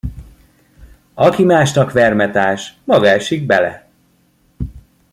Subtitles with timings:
[1.13, 3.87] Aki másnak vermet ás, maga esik bele.